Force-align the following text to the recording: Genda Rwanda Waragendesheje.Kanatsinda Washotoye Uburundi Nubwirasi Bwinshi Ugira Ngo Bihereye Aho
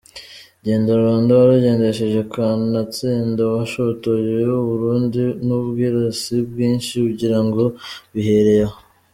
Genda 0.65 0.91
Rwanda 1.01 1.31
Waragendesheje.Kanatsinda 1.39 3.41
Washotoye 3.53 4.39
Uburundi 4.61 5.23
Nubwirasi 5.45 6.35
Bwinshi 6.49 6.93
Ugira 7.09 7.39
Ngo 7.45 7.63
Bihereye 8.13 8.63
Aho 8.69 8.77